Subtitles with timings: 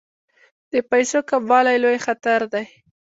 [0.71, 2.65] د پیسو کموالی لوی خطر دی.